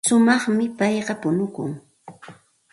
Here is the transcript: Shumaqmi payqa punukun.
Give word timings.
Shumaqmi 0.07 0.65
payqa 0.77 1.13
punukun. 1.21 1.71